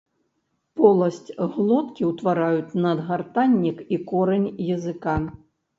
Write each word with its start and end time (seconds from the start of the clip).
Поласць 0.79 1.29
глоткі 1.57 2.09
ўтвараюць 2.13 2.77
надгартаннік 2.87 3.77
і 3.95 4.05
корань 4.13 4.53
языка. 4.77 5.15